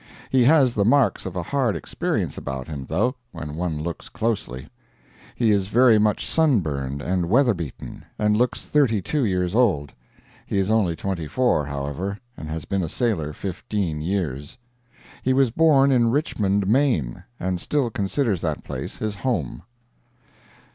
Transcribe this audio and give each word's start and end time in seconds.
He 0.31 0.45
has 0.45 0.73
the 0.73 0.83
marks 0.83 1.27
of 1.27 1.35
a 1.35 1.43
hard 1.43 1.75
experience 1.75 2.35
about 2.35 2.67
him 2.67 2.87
though, 2.89 3.13
when 3.31 3.53
one 3.55 3.79
looks 3.83 4.09
closely. 4.09 4.67
He 5.35 5.51
is 5.51 5.67
very 5.67 5.99
much 5.99 6.25
sunburned 6.25 7.03
and 7.03 7.29
weather 7.29 7.53
beaten, 7.53 8.05
and 8.17 8.35
looks 8.35 8.67
thirty 8.67 8.99
two 8.99 9.23
years 9.23 9.53
old. 9.53 9.93
He 10.47 10.57
is 10.57 10.71
only 10.71 10.95
twenty 10.95 11.27
four, 11.27 11.67
however, 11.67 12.17
and 12.35 12.49
has 12.49 12.65
been 12.65 12.81
a 12.81 12.89
sailor 12.89 13.31
fifteen 13.31 14.01
years. 14.01 14.57
He 15.21 15.33
was 15.33 15.51
born 15.51 15.91
in 15.91 16.09
Richmond, 16.09 16.65
Maine, 16.67 17.23
and 17.39 17.61
still 17.61 17.91
considers 17.91 18.41
that 18.41 18.63
place 18.63 18.97
his 18.97 19.13
home. 19.13 19.61